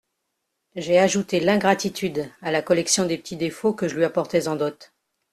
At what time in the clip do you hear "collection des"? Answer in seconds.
2.63-3.19